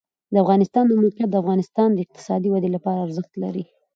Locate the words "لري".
3.43-3.63